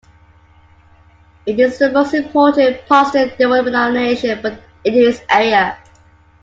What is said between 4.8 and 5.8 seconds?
in this area.